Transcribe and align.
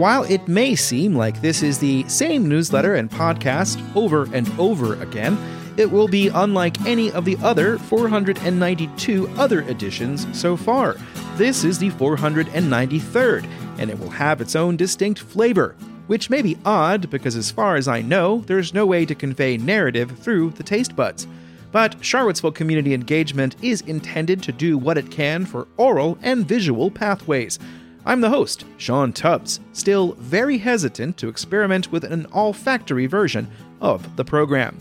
While 0.00 0.22
it 0.22 0.48
may 0.48 0.76
seem 0.76 1.14
like 1.14 1.42
this 1.42 1.62
is 1.62 1.78
the 1.78 2.08
same 2.08 2.48
newsletter 2.48 2.94
and 2.94 3.10
podcast 3.10 3.78
over 3.94 4.26
and 4.32 4.50
over 4.58 4.94
again, 5.02 5.36
it 5.76 5.90
will 5.90 6.08
be 6.08 6.28
unlike 6.28 6.80
any 6.86 7.12
of 7.12 7.26
the 7.26 7.36
other 7.42 7.76
492 7.76 9.28
other 9.36 9.60
editions 9.60 10.26
so 10.32 10.56
far. 10.56 10.96
This 11.36 11.64
is 11.64 11.78
the 11.78 11.90
493rd, 11.90 13.46
and 13.76 13.90
it 13.90 13.98
will 13.98 14.08
have 14.08 14.40
its 14.40 14.56
own 14.56 14.74
distinct 14.78 15.20
flavor, 15.20 15.76
which 16.06 16.30
may 16.30 16.40
be 16.40 16.56
odd 16.64 17.10
because, 17.10 17.36
as 17.36 17.50
far 17.50 17.76
as 17.76 17.86
I 17.86 18.00
know, 18.00 18.38
there's 18.46 18.72
no 18.72 18.86
way 18.86 19.04
to 19.04 19.14
convey 19.14 19.58
narrative 19.58 20.18
through 20.18 20.52
the 20.52 20.62
taste 20.62 20.96
buds. 20.96 21.26
But 21.72 22.02
Charlottesville 22.02 22.52
community 22.52 22.94
engagement 22.94 23.54
is 23.60 23.82
intended 23.82 24.42
to 24.44 24.52
do 24.52 24.78
what 24.78 24.96
it 24.96 25.10
can 25.10 25.44
for 25.44 25.68
oral 25.76 26.16
and 26.22 26.48
visual 26.48 26.90
pathways. 26.90 27.58
I'm 28.06 28.22
the 28.22 28.30
host, 28.30 28.64
Sean 28.78 29.12
Tubbs, 29.12 29.60
still 29.72 30.12
very 30.12 30.56
hesitant 30.56 31.18
to 31.18 31.28
experiment 31.28 31.92
with 31.92 32.04
an 32.04 32.26
olfactory 32.34 33.06
version 33.06 33.50
of 33.80 34.16
the 34.16 34.24
program. 34.24 34.78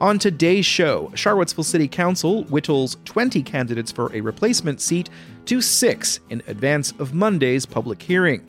On 0.00 0.18
today's 0.18 0.64
show, 0.64 1.10
Charlottesville 1.14 1.64
City 1.64 1.88
Council 1.88 2.44
whittles 2.44 2.96
20 3.04 3.42
candidates 3.42 3.92
for 3.92 4.10
a 4.14 4.20
replacement 4.20 4.80
seat 4.80 5.10
to 5.46 5.60
six 5.60 6.20
in 6.30 6.42
advance 6.46 6.92
of 6.98 7.12
Monday's 7.12 7.66
public 7.66 8.00
hearing. 8.00 8.46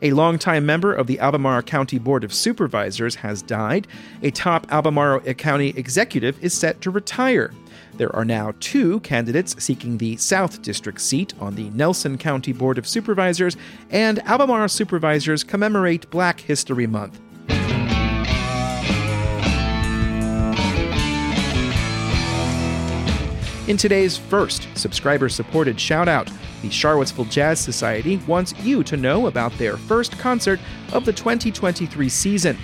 A 0.00 0.12
longtime 0.12 0.64
member 0.64 0.94
of 0.94 1.06
the 1.06 1.20
Albemarle 1.20 1.62
County 1.62 1.98
Board 1.98 2.24
of 2.24 2.32
Supervisors 2.32 3.16
has 3.16 3.42
died. 3.42 3.86
A 4.22 4.30
top 4.30 4.66
Albemarle 4.72 5.20
County 5.34 5.70
executive 5.76 6.42
is 6.42 6.54
set 6.54 6.80
to 6.80 6.90
retire. 6.90 7.52
There 8.02 8.16
are 8.16 8.24
now 8.24 8.52
two 8.58 8.98
candidates 8.98 9.54
seeking 9.62 9.98
the 9.98 10.16
South 10.16 10.60
District 10.60 11.00
seat 11.00 11.34
on 11.38 11.54
the 11.54 11.70
Nelson 11.70 12.18
County 12.18 12.52
Board 12.52 12.76
of 12.76 12.84
Supervisors, 12.84 13.56
and 13.90 14.18
Albemarle 14.26 14.66
supervisors 14.70 15.44
commemorate 15.44 16.10
Black 16.10 16.40
History 16.40 16.88
Month. 16.88 17.20
In 23.68 23.76
today's 23.76 24.16
first 24.16 24.66
subscriber 24.74 25.28
supported 25.28 25.78
shout 25.78 26.08
out, 26.08 26.28
the 26.62 26.70
Charlottesville 26.70 27.26
Jazz 27.26 27.60
Society 27.60 28.16
wants 28.26 28.52
you 28.64 28.82
to 28.82 28.96
know 28.96 29.28
about 29.28 29.56
their 29.58 29.76
first 29.76 30.18
concert 30.18 30.58
of 30.92 31.04
the 31.04 31.12
2023 31.12 32.08
season. 32.08 32.58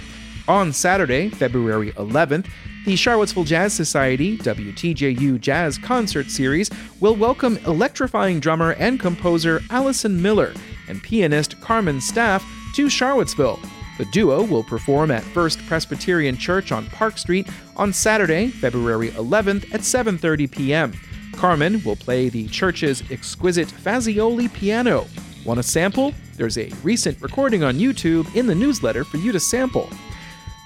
On 0.49 0.73
Saturday, 0.73 1.29
February 1.29 1.93
11th, 1.93 2.47
the 2.87 2.97
Charlottesville 2.97 3.45
Jazz 3.45 3.75
Society 3.75 4.39
WTJU 4.39 5.39
Jazz 5.39 5.77
Concert 5.77 6.31
Series 6.31 6.71
will 7.01 7.15
welcome 7.15 7.59
electrifying 7.67 8.41
drummer 8.41 8.73
and 8.73 8.99
composer 8.99 9.61
Allison 9.69 10.23
Miller 10.23 10.55
and 10.89 11.03
pianist 11.03 11.61
Carmen 11.61 11.99
Staaf 11.99 12.43
to 12.77 12.89
Charlottesville. 12.89 13.61
The 13.99 14.07
duo 14.07 14.43
will 14.43 14.65
perform 14.65 15.11
at 15.11 15.23
First 15.23 15.59
Presbyterian 15.67 16.39
Church 16.39 16.73
on 16.73 16.87
Park 16.87 17.19
Street 17.19 17.47
on 17.77 17.93
Saturday, 17.93 18.49
February 18.49 19.11
11th 19.11 19.75
at 19.75 19.83
7:30 19.83 20.51
p.m. 20.51 20.95
Carmen 21.35 21.83
will 21.85 21.97
play 21.97 22.31
the 22.31 22.49
church's 22.49 23.03
exquisite 23.11 23.69
Fazioli 23.69 24.51
piano. 24.55 25.07
Want 25.45 25.61
a 25.61 25.63
sample? 25.63 26.15
There's 26.37 26.57
a 26.57 26.73
recent 26.83 27.21
recording 27.21 27.65
on 27.65 27.75
YouTube 27.75 28.35
in 28.35 28.47
the 28.47 28.55
newsletter 28.55 29.05
for 29.05 29.19
you 29.19 29.31
to 29.33 29.41
sample. 29.41 29.91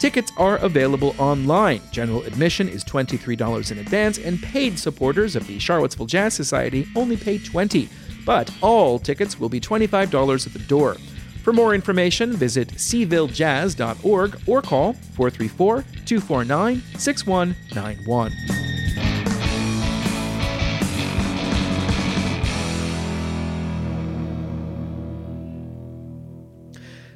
Tickets 0.03 0.33
are 0.37 0.57
available 0.57 1.15
online. 1.17 1.81
General 1.93 2.25
admission 2.25 2.69
is 2.69 2.83
$23 2.83 3.71
in 3.71 3.79
advance, 3.79 4.19
and 4.19 4.43
paid 4.43 4.77
supporters 4.77 5.37
of 5.37 5.47
the 5.47 5.61
Charlottesville 5.61 6.07
Jazz 6.07 6.35
Society 6.35 6.89
only 6.97 7.17
pay 7.17 7.39
20. 7.39 7.89
But 8.27 8.53
all 8.63 8.99
tickets 8.99 9.39
will 9.39 9.49
be 9.49 9.61
$25 9.61 10.45
at 10.45 10.53
the 10.53 10.59
door. 10.59 10.97
For 11.45 11.53
more 11.53 11.73
information, 11.73 12.33
visit 12.33 12.71
cvillejazz.org 12.71 14.41
or 14.49 14.61
call 14.61 14.95
434 14.95 15.85
249 16.05 16.83
6191. 16.99 18.62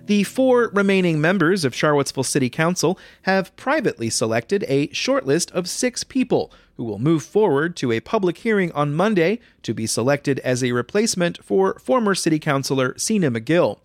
The 0.07 0.23
four 0.23 0.71
remaining 0.73 1.21
members 1.21 1.65
of 1.65 1.75
Charlottesville 1.75 2.23
City 2.23 2.49
Council 2.49 2.97
have 3.23 3.55
privately 3.57 4.09
selected 4.09 4.65
a 4.69 4.87
shortlist 4.89 5.51
of 5.51 5.69
six 5.69 6.05
people 6.05 6.53
who 6.77 6.85
will 6.85 7.01
move 7.01 7.25
forward 7.25 7.75
to 7.77 7.91
a 7.91 7.99
public 7.99 8.39
hearing 8.39 8.71
on 8.71 8.95
Monday 8.95 9.41
to 9.63 9.75
be 9.75 9.85
selected 9.85 10.39
as 10.41 10.63
a 10.63 10.71
replacement 10.71 11.43
for 11.43 11.77
former 11.81 12.15
City 12.15 12.39
Councilor 12.39 12.97
Sena 12.97 13.33
Magill. 13.33 13.81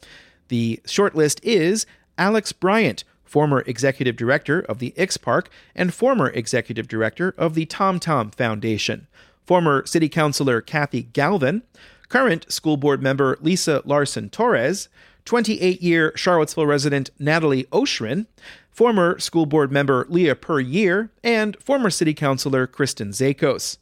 The 0.49 0.79
shortlist 0.85 1.39
is 1.41 1.87
Alex 2.19 2.51
Bryant, 2.51 3.03
former 3.23 3.63
executive 3.65 4.15
director 4.15 4.59
of 4.59 4.77
the 4.77 4.93
Ix 4.95 5.17
Park 5.17 5.49
and 5.73 5.91
former 5.91 6.29
executive 6.29 6.87
director 6.87 7.33
of 7.35 7.55
the 7.55 7.65
Tom 7.65 7.99
Tom 7.99 8.29
Foundation, 8.29 9.07
former 9.43 9.87
City 9.87 10.07
Councilor 10.09 10.61
Kathy 10.61 11.01
Galvin, 11.01 11.63
current 12.09 12.51
school 12.51 12.77
board 12.77 13.01
member 13.01 13.39
Lisa 13.41 13.81
Larson 13.85 14.29
Torres, 14.29 14.87
28 15.25 15.81
year 15.81 16.13
Charlottesville 16.15 16.65
resident 16.65 17.09
Natalie 17.19 17.65
Oschrin, 17.65 18.25
former 18.69 19.19
school 19.19 19.45
board 19.45 19.71
member 19.71 20.05
Leah 20.09 20.35
Puryear, 20.35 21.09
and 21.23 21.57
former 21.59 21.89
city 21.89 22.13
councilor 22.13 22.67
Kristen 22.67 23.09
Szakos. 23.11 23.77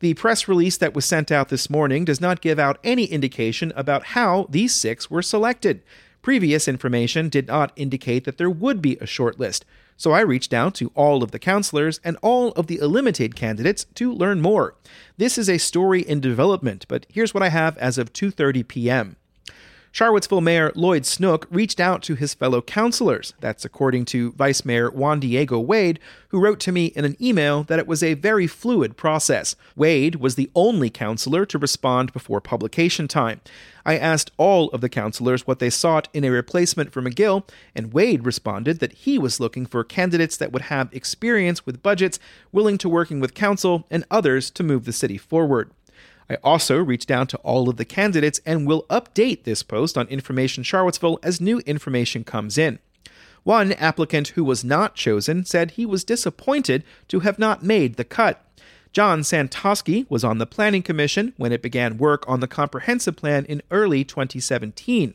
The 0.00 0.14
press 0.14 0.48
release 0.48 0.76
that 0.78 0.94
was 0.94 1.04
sent 1.04 1.30
out 1.30 1.48
this 1.48 1.70
morning 1.70 2.04
does 2.04 2.20
not 2.20 2.40
give 2.40 2.58
out 2.58 2.78
any 2.82 3.04
indication 3.04 3.72
about 3.76 4.06
how 4.06 4.46
these 4.50 4.74
six 4.74 5.08
were 5.08 5.22
selected. 5.22 5.82
Previous 6.22 6.66
information 6.66 7.28
did 7.28 7.46
not 7.46 7.72
indicate 7.76 8.24
that 8.24 8.36
there 8.36 8.50
would 8.50 8.82
be 8.82 8.96
a 8.96 9.06
short 9.06 9.38
list, 9.38 9.64
so 9.96 10.10
I 10.10 10.20
reached 10.20 10.52
out 10.52 10.74
to 10.76 10.90
all 10.96 11.22
of 11.22 11.30
the 11.30 11.38
councilors 11.38 12.00
and 12.02 12.16
all 12.22 12.50
of 12.52 12.66
the 12.66 12.78
eliminated 12.78 13.36
candidates 13.36 13.86
to 13.94 14.12
learn 14.12 14.40
more. 14.40 14.74
This 15.16 15.38
is 15.38 15.48
a 15.48 15.58
story 15.58 16.02
in 16.02 16.20
development, 16.20 16.86
but 16.88 17.06
here's 17.08 17.32
what 17.32 17.42
I 17.42 17.50
have 17.50 17.78
as 17.78 17.98
of 17.98 18.12
2:30 18.12 18.66
p.m. 18.66 19.16
Charlottesville 19.94 20.40
Mayor 20.40 20.72
Lloyd 20.74 21.04
Snook 21.04 21.46
reached 21.50 21.78
out 21.78 22.02
to 22.04 22.14
his 22.14 22.32
fellow 22.32 22.62
councilors. 22.62 23.34
That's 23.40 23.66
according 23.66 24.06
to 24.06 24.32
Vice 24.32 24.64
Mayor 24.64 24.90
Juan 24.90 25.20
Diego 25.20 25.60
Wade, 25.60 26.00
who 26.28 26.40
wrote 26.40 26.60
to 26.60 26.72
me 26.72 26.86
in 26.86 27.04
an 27.04 27.14
email 27.20 27.62
that 27.64 27.78
it 27.78 27.86
was 27.86 28.02
a 28.02 28.14
very 28.14 28.46
fluid 28.46 28.96
process. 28.96 29.54
Wade 29.76 30.14
was 30.14 30.34
the 30.34 30.50
only 30.54 30.88
councilor 30.88 31.44
to 31.44 31.58
respond 31.58 32.10
before 32.14 32.40
publication 32.40 33.06
time. 33.06 33.42
I 33.84 33.98
asked 33.98 34.30
all 34.38 34.70
of 34.70 34.80
the 34.80 34.88
councilors 34.88 35.46
what 35.46 35.58
they 35.58 35.68
sought 35.68 36.08
in 36.14 36.24
a 36.24 36.30
replacement 36.30 36.90
for 36.90 37.02
Magill, 37.02 37.46
and 37.74 37.92
Wade 37.92 38.24
responded 38.24 38.80
that 38.80 38.94
he 38.94 39.18
was 39.18 39.40
looking 39.40 39.66
for 39.66 39.84
candidates 39.84 40.38
that 40.38 40.52
would 40.52 40.62
have 40.62 40.88
experience 40.94 41.66
with 41.66 41.82
budgets, 41.82 42.18
willing 42.50 42.78
to 42.78 42.88
working 42.88 43.20
with 43.20 43.34
council, 43.34 43.86
and 43.90 44.06
others 44.10 44.50
to 44.52 44.62
move 44.62 44.86
the 44.86 44.92
city 44.94 45.18
forward. 45.18 45.70
I 46.32 46.36
also 46.42 46.78
reached 46.78 47.10
out 47.10 47.28
to 47.30 47.36
all 47.38 47.68
of 47.68 47.76
the 47.76 47.84
candidates 47.84 48.40
and 48.46 48.66
will 48.66 48.86
update 48.88 49.44
this 49.44 49.62
post 49.62 49.98
on 49.98 50.08
Information 50.08 50.62
Charlottesville 50.62 51.18
as 51.22 51.42
new 51.42 51.58
information 51.66 52.24
comes 52.24 52.56
in. 52.56 52.78
One 53.42 53.72
applicant 53.72 54.28
who 54.28 54.42
was 54.42 54.64
not 54.64 54.94
chosen 54.94 55.44
said 55.44 55.72
he 55.72 55.84
was 55.84 56.04
disappointed 56.04 56.84
to 57.08 57.20
have 57.20 57.38
not 57.38 57.62
made 57.62 57.96
the 57.96 58.04
cut. 58.04 58.42
John 58.94 59.20
Santoski 59.20 60.06
was 60.08 60.24
on 60.24 60.38
the 60.38 60.46
Planning 60.46 60.82
Commission 60.82 61.34
when 61.36 61.52
it 61.52 61.60
began 61.60 61.98
work 61.98 62.26
on 62.26 62.40
the 62.40 62.48
comprehensive 62.48 63.16
plan 63.16 63.44
in 63.44 63.60
early 63.70 64.02
2017. 64.02 65.12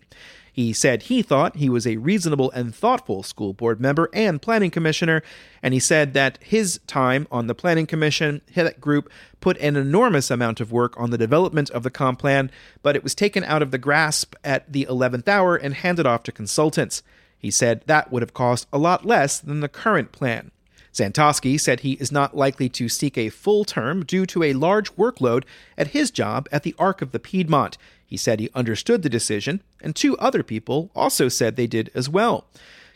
He 0.57 0.73
said 0.73 1.03
he 1.03 1.21
thought 1.21 1.57
he 1.57 1.69
was 1.69 1.85
a 1.85 1.97
reasonable 1.97 2.49
and 2.49 2.73
thoughtful 2.73 3.21
school 3.21 3.53
board 3.53 3.79
member 3.79 4.09
and 4.11 4.41
planning 4.41 4.71
commissioner, 4.71 5.21
and 5.61 5.71
he 5.71 5.79
said 5.79 6.15
that 6.15 6.39
his 6.41 6.79
time 6.87 7.27
on 7.29 7.45
the 7.45 7.53
planning 7.53 7.85
commission, 7.85 8.41
that 8.55 8.81
group 8.81 9.07
put 9.39 9.59
an 9.59 9.75
enormous 9.75 10.31
amount 10.31 10.59
of 10.59 10.71
work 10.71 10.99
on 10.99 11.11
the 11.11 11.17
development 11.17 11.69
of 11.69 11.83
the 11.83 11.91
comp 11.91 12.17
plan, 12.17 12.49
but 12.81 12.95
it 12.95 13.03
was 13.03 13.13
taken 13.13 13.43
out 13.43 13.61
of 13.61 13.69
the 13.69 13.77
grasp 13.77 14.33
at 14.43 14.73
the 14.73 14.87
11th 14.89 15.27
hour 15.27 15.55
and 15.55 15.75
handed 15.75 16.07
off 16.07 16.23
to 16.23 16.31
consultants. 16.31 17.03
He 17.37 17.51
said 17.51 17.83
that 17.85 18.11
would 18.11 18.23
have 18.23 18.33
cost 18.33 18.67
a 18.73 18.79
lot 18.79 19.05
less 19.05 19.37
than 19.37 19.59
the 19.59 19.69
current 19.69 20.11
plan. 20.11 20.49
Santoski 20.97 21.59
said 21.59 21.81
he 21.81 21.93
is 21.93 22.11
not 22.11 22.35
likely 22.35 22.69
to 22.69 22.89
seek 22.89 23.17
a 23.17 23.29
full 23.29 23.65
term 23.65 24.03
due 24.03 24.25
to 24.25 24.41
a 24.41 24.53
large 24.53 24.95
workload 24.95 25.43
at 25.77 25.89
his 25.89 26.09
job 26.09 26.49
at 26.51 26.63
the 26.63 26.73
Arc 26.79 27.03
of 27.03 27.11
the 27.11 27.19
Piedmont. 27.19 27.77
He 28.03 28.17
said 28.17 28.39
he 28.39 28.49
understood 28.55 29.03
the 29.03 29.09
decision, 29.09 29.61
and 29.79 29.95
two 29.95 30.17
other 30.17 30.41
people 30.41 30.89
also 30.95 31.29
said 31.29 31.55
they 31.55 31.67
did 31.67 31.91
as 31.93 32.09
well. 32.09 32.47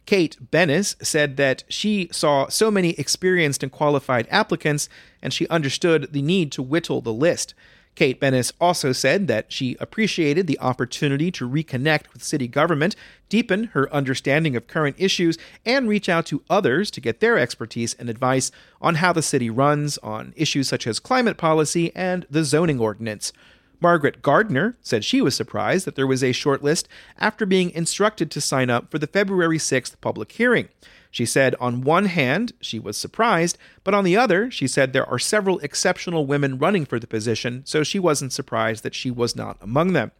Kate 0.07 0.35
Bennis 0.51 0.95
said 1.05 1.37
that 1.37 1.63
she 1.69 2.09
saw 2.11 2.47
so 2.47 2.71
many 2.71 2.91
experienced 2.91 3.61
and 3.61 3.71
qualified 3.71 4.27
applicants, 4.31 4.89
and 5.21 5.31
she 5.31 5.47
understood 5.49 6.11
the 6.11 6.23
need 6.23 6.51
to 6.53 6.63
whittle 6.63 7.01
the 7.01 7.13
list. 7.13 7.53
Kate 7.95 8.21
Bennis 8.21 8.53
also 8.59 8.93
said 8.93 9.27
that 9.27 9.51
she 9.51 9.75
appreciated 9.79 10.47
the 10.47 10.59
opportunity 10.59 11.29
to 11.31 11.47
reconnect 11.47 12.11
with 12.13 12.23
city 12.23 12.47
government, 12.47 12.95
deepen 13.27 13.65
her 13.65 13.93
understanding 13.93 14.55
of 14.55 14.67
current 14.67 14.95
issues, 14.97 15.37
and 15.65 15.89
reach 15.89 16.07
out 16.07 16.25
to 16.27 16.43
others 16.49 16.89
to 16.91 17.01
get 17.01 17.19
their 17.19 17.37
expertise 17.37 17.93
and 17.95 18.09
advice 18.09 18.51
on 18.81 18.95
how 18.95 19.11
the 19.11 19.21
city 19.21 19.49
runs 19.49 19.97
on 19.99 20.33
issues 20.35 20.69
such 20.69 20.87
as 20.87 20.99
climate 20.99 21.37
policy 21.37 21.91
and 21.95 22.25
the 22.29 22.43
zoning 22.43 22.79
ordinance. 22.79 23.33
Margaret 23.81 24.21
Gardner 24.21 24.77
said 24.81 25.03
she 25.03 25.21
was 25.21 25.35
surprised 25.35 25.85
that 25.85 25.95
there 25.95 26.07
was 26.07 26.23
a 26.23 26.31
short 26.31 26.63
list 26.63 26.87
after 27.17 27.45
being 27.45 27.71
instructed 27.71 28.29
to 28.31 28.39
sign 28.39 28.69
up 28.69 28.91
for 28.91 28.99
the 28.99 29.07
February 29.07 29.57
6th 29.57 29.99
public 30.01 30.31
hearing. 30.31 30.69
She 31.11 31.25
said, 31.25 31.55
on 31.59 31.81
one 31.81 32.05
hand, 32.05 32.53
she 32.61 32.79
was 32.79 32.97
surprised, 32.97 33.57
but 33.83 33.93
on 33.93 34.05
the 34.05 34.15
other, 34.15 34.49
she 34.49 34.65
said 34.65 34.93
there 34.93 35.07
are 35.09 35.19
several 35.19 35.59
exceptional 35.59 36.25
women 36.25 36.57
running 36.57 36.85
for 36.85 36.99
the 36.99 37.07
position, 37.07 37.63
so 37.65 37.83
she 37.83 37.99
wasn't 37.99 38.31
surprised 38.31 38.83
that 38.83 38.95
she 38.95 39.11
was 39.11 39.35
not 39.35 39.57
among 39.61 39.91
them. 39.91 40.11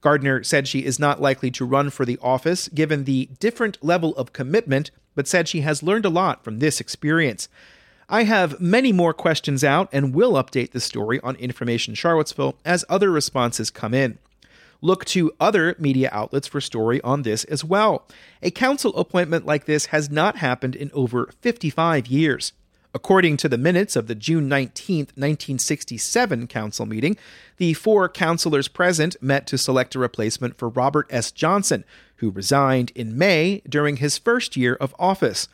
Gardner 0.00 0.42
said 0.44 0.66
she 0.66 0.84
is 0.84 0.98
not 0.98 1.20
likely 1.20 1.50
to 1.50 1.64
run 1.64 1.90
for 1.90 2.06
the 2.06 2.18
office 2.22 2.68
given 2.68 3.04
the 3.04 3.28
different 3.40 3.76
level 3.84 4.14
of 4.16 4.32
commitment, 4.32 4.92
but 5.14 5.26
said 5.26 5.48
she 5.48 5.60
has 5.62 5.82
learned 5.82 6.06
a 6.06 6.10
lot 6.10 6.44
from 6.44 6.60
this 6.60 6.80
experience. 6.80 7.48
I 8.08 8.22
have 8.22 8.60
many 8.60 8.92
more 8.92 9.12
questions 9.12 9.62
out 9.62 9.88
and 9.92 10.14
will 10.14 10.32
update 10.32 10.70
the 10.70 10.80
story 10.80 11.20
on 11.20 11.36
Information 11.36 11.94
Charlottesville 11.94 12.56
as 12.64 12.84
other 12.88 13.10
responses 13.10 13.70
come 13.70 13.94
in. 13.94 14.18
Look 14.82 15.04
to 15.06 15.32
other 15.38 15.76
media 15.78 16.08
outlets 16.12 16.48
for 16.48 16.60
story 16.60 17.00
on 17.02 17.22
this 17.22 17.44
as 17.44 17.64
well. 17.64 18.06
A 18.42 18.50
council 18.50 18.96
appointment 18.96 19.44
like 19.44 19.66
this 19.66 19.86
has 19.86 20.10
not 20.10 20.36
happened 20.36 20.74
in 20.74 20.90
over 20.94 21.30
55 21.40 22.06
years. 22.06 22.52
According 22.92 23.36
to 23.38 23.48
the 23.48 23.58
minutes 23.58 23.94
of 23.94 24.08
the 24.08 24.16
June 24.16 24.48
19, 24.48 24.98
1967 25.14 26.46
council 26.48 26.86
meeting, 26.86 27.16
the 27.58 27.74
four 27.74 28.08
councilors 28.08 28.66
present 28.66 29.16
met 29.22 29.46
to 29.46 29.58
select 29.58 29.94
a 29.94 30.00
replacement 30.00 30.58
for 30.58 30.68
Robert 30.68 31.06
S. 31.08 31.30
Johnson, 31.30 31.84
who 32.16 32.30
resigned 32.30 32.90
in 32.96 33.16
May 33.16 33.62
during 33.68 33.98
his 33.98 34.18
first 34.18 34.56
year 34.56 34.74
of 34.74 34.94
office. 34.98 35.46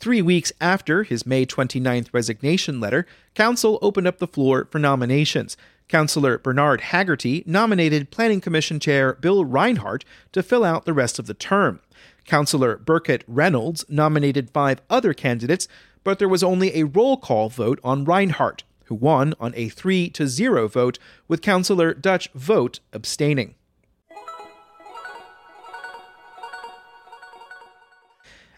Three 0.00 0.22
weeks 0.22 0.52
after 0.60 1.04
his 1.04 1.26
May 1.26 1.46
29th 1.46 2.08
resignation 2.12 2.80
letter, 2.80 3.06
Council 3.34 3.78
opened 3.82 4.08
up 4.08 4.18
the 4.18 4.26
floor 4.26 4.66
for 4.70 4.78
nominations. 4.78 5.56
Councillor 5.90 6.38
Bernard 6.38 6.80
Haggerty 6.82 7.42
nominated 7.46 8.12
Planning 8.12 8.40
Commission 8.40 8.78
Chair 8.78 9.14
Bill 9.14 9.44
Reinhardt 9.44 10.04
to 10.30 10.40
fill 10.40 10.62
out 10.62 10.84
the 10.84 10.92
rest 10.92 11.18
of 11.18 11.26
the 11.26 11.34
term. 11.34 11.80
Councillor 12.24 12.76
Burkett 12.76 13.24
Reynolds 13.26 13.84
nominated 13.88 14.50
five 14.50 14.80
other 14.88 15.12
candidates, 15.12 15.66
but 16.04 16.20
there 16.20 16.28
was 16.28 16.44
only 16.44 16.78
a 16.78 16.84
roll 16.84 17.16
call 17.16 17.48
vote 17.48 17.80
on 17.82 18.04
Reinhardt, 18.04 18.62
who 18.84 18.94
won 18.94 19.34
on 19.40 19.52
a 19.56 19.68
3 19.68 20.08
to 20.10 20.28
0 20.28 20.68
vote, 20.68 21.00
with 21.26 21.42
Councillor 21.42 21.92
Dutch 21.92 22.30
Vogt 22.34 22.78
abstaining. 22.92 23.56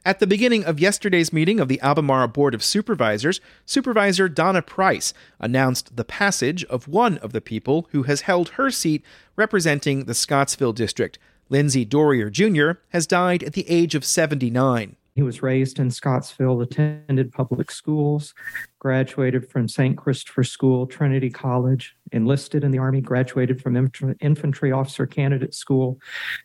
At 0.04 0.18
the 0.18 0.26
beginning 0.26 0.64
of 0.64 0.80
yesterday's 0.80 1.32
meeting 1.32 1.60
of 1.60 1.68
the 1.68 1.80
Albemarle 1.80 2.26
Board 2.26 2.54
of 2.54 2.64
Supervisors, 2.64 3.40
Supervisor 3.64 4.28
Donna 4.28 4.60
Price 4.60 5.14
announced 5.38 5.96
the 5.96 6.04
passage 6.04 6.64
of 6.64 6.88
one 6.88 7.18
of 7.18 7.32
the 7.32 7.40
people 7.40 7.86
who 7.92 8.02
has 8.02 8.22
held 8.22 8.50
her 8.50 8.68
seat 8.68 9.04
representing 9.36 10.06
the 10.06 10.14
Scottsville 10.14 10.72
District. 10.72 11.20
Lindsay 11.50 11.84
Dorrier 11.84 12.30
Jr. 12.30 12.80
has 12.88 13.06
died 13.06 13.44
at 13.44 13.52
the 13.52 13.68
age 13.70 13.94
of 13.94 14.04
79. 14.04 14.96
He 15.14 15.22
was 15.22 15.40
raised 15.40 15.78
in 15.78 15.88
Scottsville, 15.90 16.60
attended 16.62 17.30
public 17.30 17.70
schools, 17.70 18.34
graduated 18.80 19.48
from 19.50 19.68
St. 19.68 19.96
Christopher 19.96 20.42
School, 20.42 20.86
Trinity 20.88 21.30
College, 21.30 21.94
enlisted 22.10 22.64
in 22.64 22.72
the 22.72 22.78
Army, 22.78 23.02
graduated 23.02 23.62
from 23.62 23.76
Infantry 24.20 24.72
Officer 24.72 25.06
Candidate 25.06 25.54
School, 25.54 26.00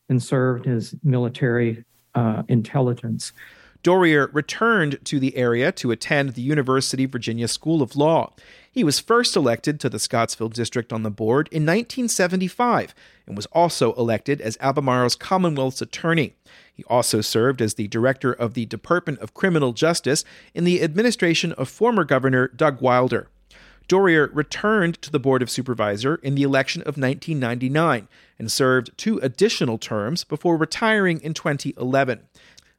and 0.10 0.22
served 0.22 0.68
as 0.68 0.94
military 1.04 1.84
uh, 2.16 2.44
intelligence. 2.48 3.32
Dorrier 3.84 4.30
returned 4.34 5.00
to 5.06 5.20
the 5.20 5.38
area 5.38 5.72
to 5.72 5.92
attend 5.92 6.32
the 6.32 6.42
University 6.42 7.06
of 7.06 7.12
Virginia 7.12 7.48
School 7.48 7.82
of 7.82 7.96
Law. 7.96 8.34
He 8.70 8.84
was 8.84 9.00
first 9.00 9.36
elected 9.36 9.80
to 9.80 9.90
the 9.90 9.98
Scottsville 9.98 10.50
District 10.50 10.92
on 10.92 11.04
the 11.04 11.10
board 11.10 11.48
in 11.52 11.64
1975 11.64 12.94
and 13.26 13.36
was 13.36 13.46
also 13.48 13.94
elected 13.94 14.42
as 14.42 14.58
Albemarle's 14.60 15.16
Commonwealth's 15.16 15.82
attorney. 15.82 16.34
He 16.74 16.84
also 16.86 17.22
served 17.22 17.62
as 17.62 17.76
the 17.76 17.88
director 17.88 18.34
of 18.34 18.54
the 18.54 18.66
Department 18.66 19.20
of 19.20 19.34
Criminal 19.34 19.74
Justice 19.74 20.24
in 20.54 20.64
the 20.64 20.84
administration 20.84 21.54
of 21.54 21.70
former 21.70 22.04
Governor 22.04 22.50
Doug 22.50 22.82
Wilder. 22.82 23.30
Dorrier 23.88 24.30
returned 24.34 25.02
to 25.02 25.12
the 25.12 25.20
Board 25.20 25.42
of 25.42 25.50
Supervisor 25.50 26.16
in 26.16 26.36
the 26.36 26.44
election 26.44 26.82
of 26.82 26.98
1999 26.98 28.08
and 28.38 28.52
served 28.52 28.92
two 28.98 29.18
additional 29.20 29.78
terms 29.78 30.24
before 30.24 30.58
retiring 30.58 31.22
in 31.22 31.34
2011. 31.34 32.22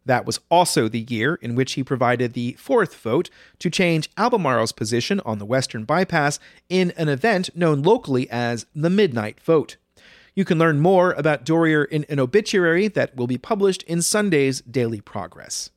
That 0.05 0.25
was 0.25 0.41
also 0.51 0.89
the 0.89 1.07
year 1.09 1.35
in 1.37 1.55
which 1.55 1.75
he 1.75 1.85
provided 1.85 2.33
the 2.33 2.53
fourth 2.53 2.95
vote 2.95 3.29
to 3.59 3.71
change 3.71 4.11
Albemarle's 4.17 4.73
position 4.73 5.21
on 5.21 5.39
the 5.39 5.45
Western 5.45 5.85
Bypass 5.85 6.39
in 6.69 6.93
an 6.97 7.09
event 7.09 7.55
known 7.55 7.83
locally 7.83 8.29
as 8.31 8.67
the 8.75 8.91
Midnight 8.91 9.41
Vote. 9.41 9.77
You 10.35 10.45
can 10.45 10.59
learn 10.59 10.79
more 10.81 11.13
about 11.13 11.45
Dorrier 11.45 11.85
in 11.85 12.07
an 12.09 12.21
obituary 12.21 12.89
that 12.89 13.17
will 13.17 13.27
be 13.27 13.39
published 13.39 13.83
in 13.83 14.03
Sunday's 14.03 14.61
Daily 14.63 15.01
Progress. 15.01 15.71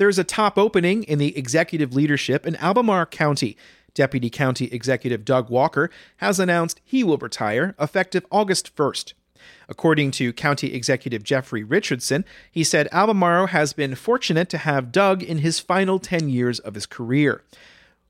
There's 0.00 0.18
a 0.18 0.24
top 0.24 0.56
opening 0.56 1.02
in 1.02 1.18
the 1.18 1.36
executive 1.36 1.94
leadership 1.94 2.46
in 2.46 2.56
Albemarle 2.56 3.04
County. 3.04 3.54
Deputy 3.92 4.30
County 4.30 4.72
Executive 4.72 5.26
Doug 5.26 5.50
Walker 5.50 5.90
has 6.16 6.40
announced 6.40 6.80
he 6.82 7.04
will 7.04 7.18
retire 7.18 7.74
effective 7.78 8.24
August 8.30 8.74
1st. 8.74 9.12
According 9.68 10.12
to 10.12 10.32
County 10.32 10.72
Executive 10.72 11.22
Jeffrey 11.22 11.62
Richardson, 11.62 12.24
he 12.50 12.64
said 12.64 12.88
Albemarle 12.90 13.48
has 13.48 13.74
been 13.74 13.94
fortunate 13.94 14.48
to 14.48 14.56
have 14.56 14.90
Doug 14.90 15.22
in 15.22 15.40
his 15.40 15.60
final 15.60 15.98
10 15.98 16.30
years 16.30 16.60
of 16.60 16.76
his 16.76 16.86
career. 16.86 17.44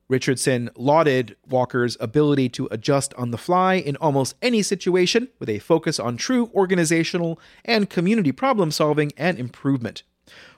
Richardson 0.08 0.70
lauded 0.76 1.34
Walker's 1.48 1.96
ability 1.98 2.50
to 2.50 2.68
adjust 2.70 3.12
on 3.14 3.32
the 3.32 3.36
fly 3.36 3.74
in 3.74 3.96
almost 3.96 4.36
any 4.40 4.62
situation 4.62 5.26
with 5.40 5.48
a 5.48 5.58
focus 5.58 5.98
on 5.98 6.16
true 6.16 6.52
organizational 6.54 7.40
and 7.64 7.90
community 7.90 8.30
problem 8.30 8.70
solving 8.70 9.10
and 9.16 9.40
improvement. 9.40 10.04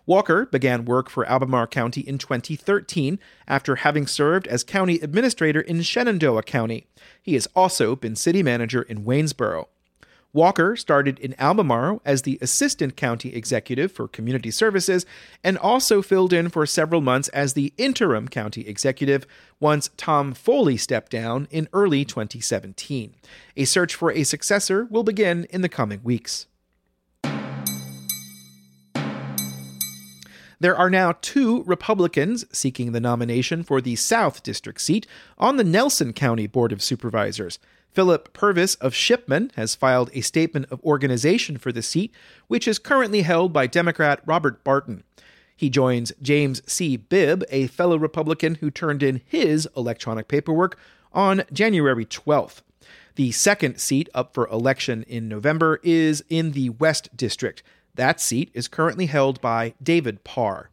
Walker 0.06 0.46
began 0.46 0.84
work 0.84 1.08
for 1.08 1.26
Albemarle 1.26 1.68
County 1.68 2.00
in 2.00 2.18
2013 2.18 3.18
after 3.46 3.76
having 3.76 4.06
served 4.06 4.46
as 4.46 4.64
county 4.64 5.00
administrator 5.00 5.60
in 5.60 5.82
Shenandoah 5.82 6.42
County. 6.42 6.86
He 7.22 7.34
has 7.34 7.46
also 7.54 7.94
been 7.94 8.16
city 8.16 8.42
manager 8.42 8.82
in 8.82 9.04
Waynesboro. 9.04 9.68
Walker 10.34 10.76
started 10.76 11.18
in 11.18 11.34
Albemarle 11.38 12.00
as 12.06 12.22
the 12.22 12.38
assistant 12.40 12.96
county 12.96 13.34
executive 13.34 13.92
for 13.92 14.08
community 14.08 14.50
services 14.50 15.04
and 15.44 15.58
also 15.58 16.00
filled 16.00 16.32
in 16.32 16.48
for 16.48 16.64
several 16.64 17.02
months 17.02 17.28
as 17.28 17.52
the 17.52 17.74
interim 17.76 18.28
county 18.28 18.66
executive 18.66 19.26
once 19.60 19.90
Tom 19.98 20.32
Foley 20.32 20.78
stepped 20.78 21.12
down 21.12 21.48
in 21.50 21.68
early 21.74 22.04
2017. 22.06 23.14
A 23.58 23.64
search 23.66 23.94
for 23.94 24.10
a 24.10 24.24
successor 24.24 24.86
will 24.90 25.04
begin 25.04 25.46
in 25.50 25.60
the 25.60 25.68
coming 25.68 26.00
weeks. 26.02 26.46
There 30.62 30.76
are 30.76 30.90
now 30.90 31.14
two 31.20 31.64
Republicans 31.64 32.44
seeking 32.56 32.92
the 32.92 33.00
nomination 33.00 33.64
for 33.64 33.80
the 33.80 33.96
South 33.96 34.44
District 34.44 34.80
seat 34.80 35.08
on 35.36 35.56
the 35.56 35.64
Nelson 35.64 36.12
County 36.12 36.46
Board 36.46 36.70
of 36.70 36.80
Supervisors. 36.80 37.58
Philip 37.90 38.32
Purvis 38.32 38.76
of 38.76 38.94
Shipman 38.94 39.50
has 39.56 39.74
filed 39.74 40.08
a 40.12 40.20
statement 40.20 40.66
of 40.70 40.80
organization 40.84 41.58
for 41.58 41.72
the 41.72 41.82
seat, 41.82 42.14
which 42.46 42.68
is 42.68 42.78
currently 42.78 43.22
held 43.22 43.52
by 43.52 43.66
Democrat 43.66 44.22
Robert 44.24 44.62
Barton. 44.62 45.02
He 45.56 45.68
joins 45.68 46.12
James 46.22 46.62
C. 46.64 46.96
Bibb, 46.96 47.42
a 47.50 47.66
fellow 47.66 47.96
Republican 47.96 48.54
who 48.54 48.70
turned 48.70 49.02
in 49.02 49.20
his 49.24 49.68
electronic 49.76 50.28
paperwork 50.28 50.78
on 51.12 51.42
January 51.52 52.06
12th. 52.06 52.62
The 53.16 53.32
second 53.32 53.78
seat 53.78 54.08
up 54.14 54.32
for 54.32 54.46
election 54.46 55.02
in 55.08 55.28
November 55.28 55.80
is 55.82 56.22
in 56.30 56.52
the 56.52 56.70
West 56.70 57.16
District. 57.16 57.64
That 57.96 58.22
seat 58.22 58.50
is 58.54 58.68
currently 58.68 59.04
held 59.04 59.38
by 59.42 59.74
David 59.82 60.24
Parr. 60.24 60.70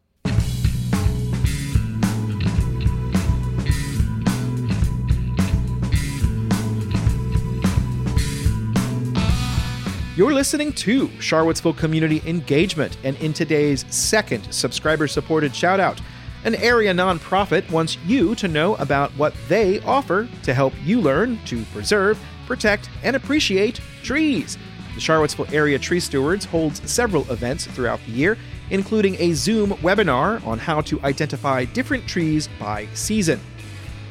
You're 10.16 10.34
listening 10.34 10.72
to 10.74 11.10
Charlottesville 11.20 11.74
Community 11.74 12.22
Engagement, 12.26 12.98
and 13.04 13.18
in 13.18 13.34
today's 13.34 13.84
second 13.94 14.54
subscriber 14.54 15.08
supported 15.10 15.54
shout 15.54 15.82
out, 15.82 16.00
an 16.46 16.56
area 16.56 16.94
nonprofit 16.94 17.70
wants 17.70 17.98
you 18.06 18.34
to 18.36 18.48
know 18.48 18.76
about 18.76 19.12
what 19.18 19.34
they 19.50 19.82
offer 19.82 20.30
to 20.44 20.54
help 20.54 20.74
you 20.86 21.02
learn 21.02 21.38
to 21.48 21.66
preserve, 21.74 22.18
protect, 22.48 22.90
and 23.04 23.18
appreciate 23.18 23.82
trees. 24.04 24.58
The 24.96 25.02
Charlottesville 25.02 25.48
Area 25.54 25.80
Tree 25.80 26.00
Stewards 26.00 26.46
holds 26.46 26.90
several 26.90 27.30
events 27.32 27.66
throughout 27.66 28.00
the 28.06 28.12
year, 28.12 28.38
including 28.70 29.16
a 29.20 29.34
Zoom 29.34 29.72
webinar 29.72 30.46
on 30.46 30.60
how 30.60 30.82
to 30.82 31.02
identify 31.02 31.66
different 31.66 32.08
trees 32.08 32.50
by 32.60 32.88
season. 32.94 33.40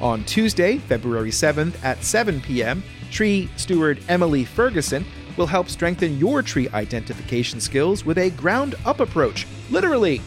On 0.00 0.24
Tuesday, 0.24 0.78
February 0.78 1.30
7th 1.30 1.82
at 1.82 2.02
7 2.04 2.40
p.m., 2.40 2.82
tree 3.10 3.50
steward 3.56 4.00
Emily 4.08 4.44
Ferguson 4.44 5.04
will 5.36 5.46
help 5.46 5.68
strengthen 5.68 6.18
your 6.18 6.42
tree 6.42 6.68
identification 6.70 7.60
skills 7.60 8.04
with 8.04 8.18
a 8.18 8.30
ground 8.30 8.74
up 8.84 9.00
approach, 9.00 9.46
literally. 9.70 10.20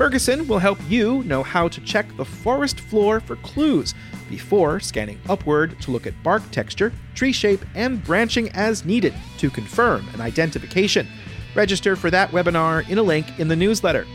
Ferguson 0.00 0.48
will 0.48 0.58
help 0.58 0.78
you 0.88 1.22
know 1.24 1.42
how 1.42 1.68
to 1.68 1.78
check 1.82 2.06
the 2.16 2.24
forest 2.24 2.80
floor 2.80 3.20
for 3.20 3.36
clues 3.36 3.94
before 4.30 4.80
scanning 4.80 5.20
upward 5.28 5.78
to 5.82 5.90
look 5.90 6.06
at 6.06 6.22
bark 6.22 6.42
texture, 6.50 6.90
tree 7.14 7.32
shape, 7.32 7.62
and 7.74 8.02
branching 8.02 8.48
as 8.52 8.86
needed 8.86 9.12
to 9.36 9.50
confirm 9.50 10.08
an 10.14 10.22
identification. 10.22 11.06
Register 11.54 11.96
for 11.96 12.10
that 12.10 12.30
webinar 12.30 12.88
in 12.88 12.96
a 12.96 13.02
link 13.02 13.26
in 13.38 13.46
the 13.46 13.54
newsletter. 13.54 14.06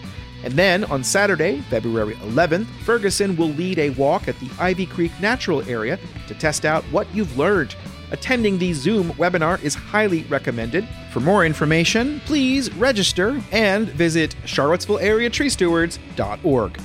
And 0.44 0.56
then 0.56 0.86
on 0.86 1.04
Saturday, 1.04 1.62
February 1.70 2.16
11th, 2.16 2.66
Ferguson 2.84 3.36
will 3.36 3.50
lead 3.50 3.78
a 3.78 3.92
walk 3.92 4.28
at 4.28 4.40
the 4.40 4.50
Ivy 4.58 4.88
Creek 4.88 5.12
Natural 5.22 5.62
Area 5.70 6.00
to 6.28 6.34
test 6.34 6.66
out 6.66 6.84
what 6.86 7.06
you've 7.14 7.38
learned. 7.38 7.76
Attending 8.16 8.58
the 8.58 8.72
Zoom 8.72 9.12
webinar 9.16 9.62
is 9.62 9.76
highly 9.76 10.24
recommended. 10.30 10.88
For 11.12 11.20
more 11.20 11.46
information, 11.46 12.22
please 12.22 12.74
register 12.76 13.44
and 13.52 13.90
visit 13.90 14.38
charlottesvilleareatreestewards.org. 14.46 16.80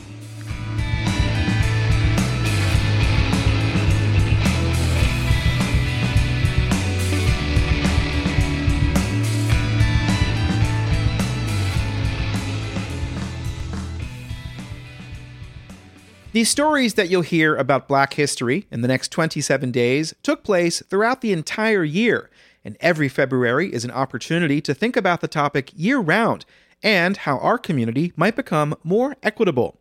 The 16.41 16.45
stories 16.45 16.95
that 16.95 17.11
you'll 17.11 17.21
hear 17.21 17.55
about 17.55 17.87
black 17.87 18.15
history 18.15 18.67
in 18.71 18.81
the 18.81 18.89
next 18.89 19.13
27 19.13 19.71
days 19.73 20.15
took 20.23 20.43
place 20.43 20.83
throughout 20.89 21.21
the 21.21 21.33
entire 21.33 21.85
year, 21.85 22.31
and 22.65 22.79
every 22.81 23.11
February 23.11 23.71
is 23.71 23.85
an 23.85 23.91
opportunity 23.91 24.63
to 24.63 24.73
think 24.73 24.97
about 24.97 25.21
the 25.21 25.29
topic 25.29 25.71
year 25.77 25.99
round 25.99 26.47
and 26.83 27.19
how 27.19 27.37
our 27.41 27.59
community 27.59 28.15
might 28.17 28.37
become 28.37 28.75
more 28.83 29.17
equitable. 29.23 29.77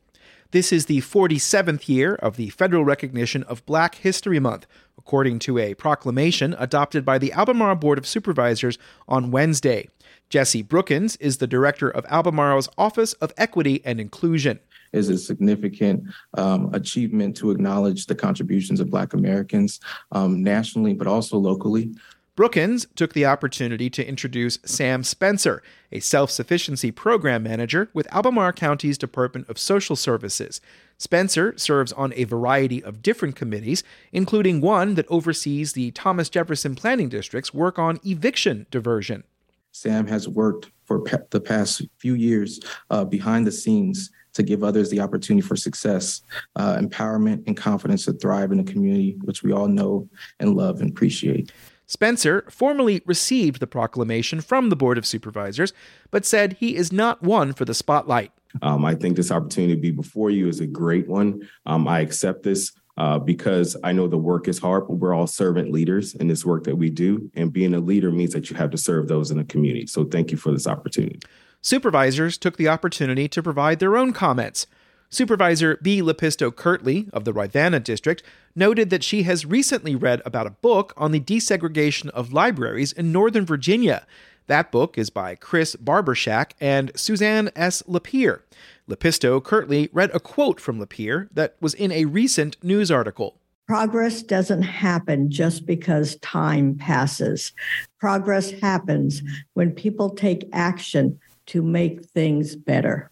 This 0.52 0.74
is 0.74 0.88
the 0.88 1.00
47th 1.00 1.88
year 1.88 2.16
of 2.16 2.36
the 2.36 2.50
federal 2.50 2.84
recognition 2.84 3.44
of 3.44 3.66
Black 3.66 3.96
History 3.96 4.42
Month, 4.42 4.68
according 4.98 5.40
to 5.40 5.58
a 5.60 5.76
proclamation 5.76 6.58
adopted 6.60 7.06
by 7.06 7.18
the 7.18 7.32
Albemarle 7.32 7.76
Board 7.76 7.98
of 7.98 8.06
Supervisors 8.06 8.78
on 9.08 9.32
Wednesday. 9.32 9.88
Jesse 10.30 10.62
Brookins 10.62 11.16
is 11.22 11.38
the 11.38 11.48
director 11.48 11.90
of 11.90 12.06
Albemarle's 12.10 12.68
Office 12.78 13.14
of 13.14 13.32
Equity 13.38 13.82
and 13.86 14.02
Inclusion 14.02 14.60
is 14.94 15.10
a 15.10 15.18
significant 15.18 16.04
um, 16.38 16.74
achievement 16.74 17.36
to 17.38 17.52
acknowledge 17.52 18.06
the 18.06 18.16
contributions 18.16 18.80
of 18.80 18.90
Black 18.90 19.14
Americans 19.14 19.80
um, 20.12 20.44
nationally, 20.44 20.94
but 20.94 21.08
also 21.08 21.38
locally. 21.38 21.94
Brookins 22.40 22.88
took 22.96 23.12
the 23.12 23.26
opportunity 23.26 23.90
to 23.90 24.08
introduce 24.08 24.60
Sam 24.64 25.04
Spencer, 25.04 25.62
a 25.92 26.00
self 26.00 26.32
sufficiency 26.32 26.90
program 26.90 27.44
manager 27.44 27.90
with 27.94 28.08
Albemarle 28.14 28.54
County's 28.54 28.98
Department 28.98 29.50
of 29.50 29.60
Social 29.60 29.98
Services. 29.98 30.62
Spencer 30.98 31.54
serves 31.58 31.92
on 31.92 32.14
a 32.14 32.24
variety 32.24 32.82
of 32.82 33.02
different 33.02 33.36
committees, 33.36 33.84
including 34.14 34.62
one 34.62 34.96
that 34.96 35.06
oversees 35.10 35.74
the 35.74 35.92
Thomas 35.92 36.30
Jefferson 36.30 36.76
Planning 36.76 37.10
District's 37.10 37.54
work 37.54 37.78
on 37.78 38.00
eviction 38.06 38.68
diversion. 38.72 39.26
Sam 39.74 40.08
has 40.08 40.28
worked 40.30 40.72
for 40.86 41.04
the 41.32 41.42
past 41.42 41.82
few 41.98 42.14
years 42.14 42.62
uh, 42.90 43.04
behind 43.04 43.46
the 43.46 43.52
scenes 43.52 44.12
to 44.34 44.44
give 44.44 44.64
others 44.64 44.90
the 44.90 45.00
opportunity 45.00 45.46
for 45.46 45.56
success, 45.56 46.22
uh, 46.56 46.78
empowerment, 46.78 47.46
and 47.48 47.58
confidence 47.58 48.06
to 48.06 48.14
thrive 48.14 48.52
in 48.52 48.60
a 48.60 48.64
community 48.64 49.18
which 49.24 49.44
we 49.44 49.52
all 49.52 49.68
know 49.68 50.08
and 50.40 50.56
love 50.56 50.82
and 50.82 50.92
appreciate. 50.92 51.52
Spencer 51.88 52.46
formally 52.50 53.02
received 53.08 53.60
the 53.60 53.68
proclamation 53.68 54.42
from 54.42 54.70
the 54.70 54.76
Board 54.76 55.00
of 55.00 55.08
Supervisors, 55.08 55.74
but 56.12 56.24
said 56.24 56.54
he 56.60 56.76
is 56.76 56.92
not 56.92 57.24
one 57.24 57.52
for 57.52 57.66
the 57.66 57.74
spotlight. 57.74 58.32
Um, 58.62 58.86
I 58.86 58.96
think 58.96 59.16
this 59.16 59.32
opportunity 59.32 59.76
to 59.76 59.82
be 59.82 59.92
before 59.92 60.30
you 60.30 60.48
is 60.48 60.60
a 60.60 60.68
great 60.68 61.08
one. 61.08 61.48
Um, 61.66 61.88
I 61.88 62.02
accept 62.02 62.44
this 62.44 62.74
uh, 62.98 63.18
because 63.18 63.78
I 63.84 63.92
know 63.92 64.08
the 64.08 64.18
work 64.18 64.48
is 64.48 64.60
hard, 64.60 64.88
but 64.88 64.96
we're 64.96 65.14
all 65.14 65.26
servant 65.26 65.72
leaders 65.72 66.16
in 66.16 66.28
this 66.28 66.46
work 66.46 66.66
that 66.66 66.76
we 66.76 66.90
do. 66.90 67.32
And 67.34 67.52
being 67.52 67.74
a 67.74 67.80
leader 67.80 68.12
means 68.12 68.34
that 68.34 68.50
you 68.50 68.56
have 68.58 68.72
to 68.72 68.78
serve 68.78 69.08
those 69.08 69.32
in 69.32 69.38
the 69.38 69.44
community. 69.46 69.88
So 69.88 70.04
thank 70.04 70.32
you 70.32 70.38
for 70.38 70.52
this 70.52 70.68
opportunity. 70.68 71.20
Supervisors 71.62 72.38
took 72.38 72.58
the 72.58 72.70
opportunity 72.70 73.28
to 73.28 73.44
provide 73.44 73.80
their 73.80 73.98
own 73.98 74.14
comments. 74.14 74.66
Supervisor 75.10 75.78
Bea 75.82 76.02
LaPisto 76.02 76.56
Kirtley 76.56 77.10
of 77.12 77.26
the 77.26 77.34
Rivanna 77.34 77.80
District 77.80 78.24
noted 78.56 78.90
that 78.92 79.04
she 79.04 79.24
has 79.24 79.46
recently 79.46 79.96
read 79.96 80.22
about 80.24 80.48
a 80.48 80.52
book 80.52 80.94
on 80.96 81.12
the 81.12 81.20
desegregation 81.20 82.10
of 82.10 82.32
libraries 82.32 82.94
in 82.94 83.12
Northern 83.12 83.46
Virginia. 83.46 84.06
That 84.48 84.72
book 84.72 84.98
is 84.98 85.10
by 85.10 85.36
Chris 85.36 85.76
Barbuschak 85.76 86.52
and 86.62 86.92
Suzanne 86.96 87.50
S. 87.56 87.84
Lapierre. 87.88 88.44
LaPisto 88.88 89.44
Kirtley 89.44 89.90
read 89.92 90.12
a 90.14 90.20
quote 90.20 90.60
from 90.60 90.80
Lapierre 90.80 91.28
that 91.34 91.56
was 91.60 91.74
in 91.74 91.92
a 91.92 92.06
recent 92.06 92.56
news 92.64 92.90
article. 92.90 93.36
Progress 93.68 94.24
doesn't 94.24 94.64
happen 94.64 95.30
just 95.30 95.66
because 95.66 96.16
time 96.18 96.76
passes. 96.76 97.52
Progress 98.00 98.50
happens 98.50 99.22
when 99.54 99.72
people 99.72 100.10
take 100.10 100.50
action 100.54 101.20
to 101.50 101.62
make 101.62 102.06
things 102.06 102.56
better. 102.56 103.12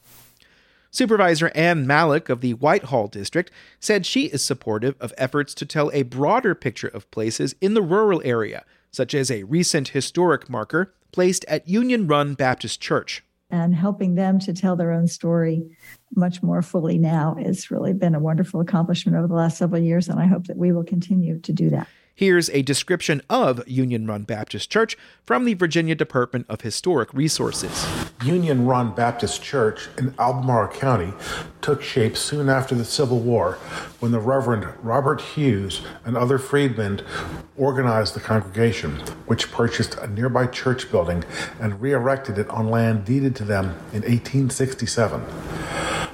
Supervisor 0.92 1.52
Ann 1.54 1.86
Mallek 1.86 2.30
of 2.30 2.42
the 2.42 2.54
Whitehall 2.54 3.08
District 3.08 3.52
said 3.80 4.06
she 4.06 4.26
is 4.26 4.44
supportive 4.44 4.96
of 5.00 5.14
efforts 5.18 5.54
to 5.56 5.66
tell 5.66 5.92
a 5.94 6.04
broader 6.04 6.56
picture 6.56 6.88
of 6.88 7.10
places 7.12 7.56
in 7.62 7.74
the 7.74 7.82
rural 7.82 8.22
area, 8.24 8.64
such 8.90 9.14
as 9.14 9.30
a 9.30 9.44
recent 9.44 9.90
historic 9.90 10.50
marker 10.50 10.94
placed 11.12 11.46
at 11.48 11.68
Union 11.68 12.08
Run 12.08 12.34
Baptist 12.34 12.82
Church. 12.82 13.24
And 13.50 13.76
helping 13.76 14.16
them 14.16 14.40
to 14.40 14.54
tell 14.54 14.76
their 14.76 14.92
own 14.92 15.08
story 15.08 15.78
much 16.16 16.44
more 16.44 16.62
fully 16.62 16.98
now 16.98 17.36
has 17.40 17.72
really 17.72 17.94
been 17.94 18.16
a 18.16 18.20
wonderful 18.20 18.60
accomplishment 18.60 19.18
over 19.18 19.28
the 19.28 19.36
last 19.36 19.58
several 19.58 19.82
years, 19.82 20.10
and 20.10 20.20
I 20.20 20.26
hope 20.26 20.48
that 20.48 20.58
we 20.58 20.72
will 20.72 20.84
continue 20.84 21.40
to 21.40 21.54
do 21.54 21.70
that. 21.70 21.88
Here's 22.18 22.50
a 22.50 22.64
description 22.64 23.22
of 23.30 23.62
Union 23.68 24.08
Run 24.08 24.24
Baptist 24.24 24.72
Church 24.72 24.98
from 25.24 25.46
the 25.46 25.54
Virginia 25.54 25.94
Department 25.94 26.48
of 26.50 26.62
Historic 26.62 27.14
Resources. 27.14 27.88
Union 28.26 28.66
Run 28.66 28.96
Baptist 28.96 29.44
Church 29.44 29.88
in 30.00 30.16
Albemarle 30.18 30.70
County 30.70 31.14
took 31.62 31.84
shape 31.84 32.18
soon 32.18 32.50
after 32.50 32.74
the 32.74 32.86
Civil 32.86 33.20
War 33.20 33.60
when 34.00 34.12
the 34.12 34.20
Reverend 34.20 34.66
Robert 34.82 35.22
Hughes 35.22 35.82
and 36.06 36.18
other 36.18 36.40
freedmen 36.40 37.04
organized 37.56 38.16
the 38.16 38.20
congregation, 38.20 38.96
which 39.28 39.52
purchased 39.52 39.94
a 40.00 40.08
nearby 40.08 40.48
church 40.48 40.90
building 40.90 41.24
and 41.62 41.80
re 41.80 41.94
erected 41.94 42.40
it 42.40 42.50
on 42.50 42.72
land 42.72 43.06
deeded 43.06 43.36
to 43.36 43.46
them 43.46 43.66
in 43.94 44.02
1867. 44.02 45.22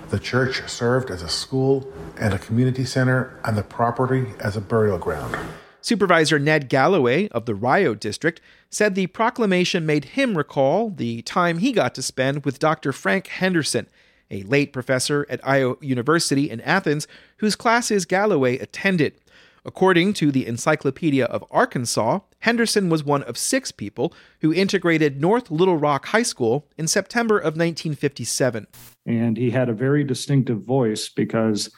The 0.09 0.19
church 0.19 0.67
served 0.69 1.09
as 1.09 1.21
a 1.21 1.29
school 1.29 1.89
and 2.19 2.33
a 2.33 2.39
community 2.39 2.83
center, 2.83 3.39
and 3.45 3.57
the 3.57 3.63
property 3.63 4.33
as 4.41 4.57
a 4.57 4.61
burial 4.61 4.97
ground. 4.97 5.37
Supervisor 5.83 6.39
Ned 6.39 6.69
Gallaway 6.69 7.27
of 7.31 7.45
the 7.45 7.53
Rio 7.53 7.93
district 7.93 8.39
said 8.69 8.95
the 8.95 9.07
proclamation 9.07 9.85
made 9.85 10.05
him 10.05 10.37
recall 10.37 10.89
the 10.89 11.21
time 11.23 11.57
he 11.57 11.73
got 11.73 11.93
to 11.95 12.01
spend 12.01 12.45
with 12.45 12.57
Dr. 12.57 12.93
Frank 12.93 13.27
Henderson, 13.27 13.87
a 14.31 14.43
late 14.43 14.71
professor 14.71 15.27
at 15.29 15.43
Ohio 15.43 15.77
University 15.81 16.49
in 16.49 16.61
Athens, 16.61 17.05
whose 17.37 17.57
classes 17.57 18.05
Gallaway 18.05 18.57
attended. 18.59 19.19
According 19.65 20.13
to 20.13 20.31
the 20.31 20.47
Encyclopedia 20.47 21.25
of 21.25 21.43
Arkansas, 21.51 22.19
Henderson 22.39 22.89
was 22.89 23.03
one 23.03 23.23
of 23.23 23.37
six 23.37 23.73
people 23.73 24.13
who 24.39 24.53
integrated 24.53 25.19
North 25.19 25.51
Little 25.51 25.77
Rock 25.77 26.07
High 26.07 26.23
School 26.23 26.65
in 26.77 26.87
September 26.87 27.37
of 27.37 27.57
1957. 27.57 28.67
And 29.05 29.35
he 29.35 29.51
had 29.51 29.67
a 29.67 29.73
very 29.73 30.05
distinctive 30.05 30.61
voice 30.61 31.09
because 31.09 31.69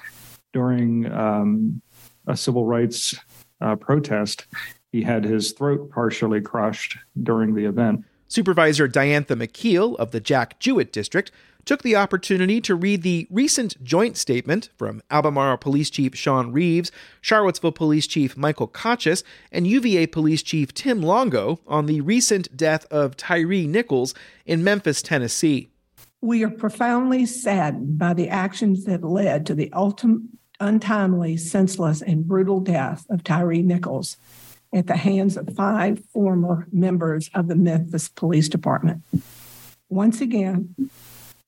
during 0.53 1.11
um, 1.11 1.81
a 2.27 2.37
civil 2.37 2.65
rights 2.65 3.15
uh, 3.65 3.75
protest, 3.75 4.45
he 4.91 5.01
had 5.01 5.25
his 5.25 5.51
throat 5.51 5.89
partially 5.91 6.39
crushed 6.39 6.97
during 7.21 7.55
the 7.55 7.65
event. 7.65 8.05
Supervisor 8.27 8.87
Diantha 8.87 9.35
McKeel 9.35 9.95
of 9.97 10.11
the 10.11 10.19
Jack 10.19 10.59
Jouett 10.59 10.91
District 10.91 11.31
took 11.65 11.81
the 11.81 11.95
opportunity 11.95 12.61
to 12.61 12.75
read 12.75 13.01
the 13.01 13.27
recent 13.31 13.83
joint 13.83 14.17
statement 14.17 14.69
from 14.77 15.01
Albemarle 15.09 15.57
Police 15.57 15.89
Chief 15.89 16.15
Sean 16.15 16.51
Reeves, 16.51 16.91
Charlottesville 17.21 17.71
Police 17.71 18.05
Chief 18.05 18.37
Michael 18.37 18.67
Kochis, 18.67 19.23
and 19.51 19.65
UVA 19.65 20.07
Police 20.07 20.43
Chief 20.43 20.73
Tim 20.73 21.01
Longo 21.01 21.59
on 21.65 21.87
the 21.87 22.01
recent 22.01 22.55
death 22.55 22.85
of 22.91 23.17
Tyre 23.17 23.67
Nichols 23.67 24.13
in 24.45 24.63
Memphis, 24.63 25.01
Tennessee. 25.01 25.69
We 26.21 26.43
are 26.43 26.51
profoundly 26.51 27.25
saddened 27.25 27.97
by 27.97 28.13
the 28.13 28.29
actions 28.29 28.85
that 28.85 29.03
led 29.03 29.45
to 29.47 29.55
the 29.55 29.71
ultimate 29.73 30.21
untimely, 30.59 31.37
senseless, 31.37 32.01
and 32.01 32.27
brutal 32.27 32.59
death 32.59 33.05
of 33.09 33.23
Tyre 33.23 33.61
Nichols 33.61 34.17
at 34.73 34.87
the 34.87 34.97
hands 34.97 35.37
of 35.37 35.55
five 35.55 36.03
former 36.13 36.67
members 36.71 37.29
of 37.33 37.47
the 37.47 37.55
Memphis 37.55 38.09
Police 38.09 38.49
Department. 38.49 39.01
Once 39.89 40.21
again, 40.21 40.75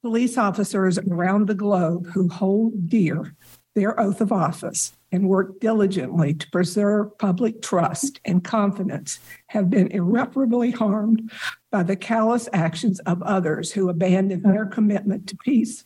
police 0.01 0.37
officers 0.37 0.97
around 0.99 1.47
the 1.47 1.55
globe 1.55 2.07
who 2.07 2.29
hold 2.29 2.89
dear 2.89 3.35
their 3.75 3.99
oath 3.99 4.21
of 4.21 4.31
office 4.31 4.93
and 5.11 5.29
work 5.29 5.59
diligently 5.59 6.33
to 6.33 6.49
preserve 6.49 7.15
public 7.17 7.61
trust 7.61 8.19
and 8.25 8.43
confidence 8.43 9.19
have 9.47 9.69
been 9.69 9.87
irreparably 9.91 10.71
harmed 10.71 11.31
by 11.71 11.83
the 11.83 11.95
callous 11.95 12.49
actions 12.53 12.99
of 13.01 13.21
others 13.21 13.71
who 13.71 13.89
abandon 13.89 14.41
their 14.41 14.65
commitment 14.65 15.27
to 15.27 15.37
peace 15.37 15.83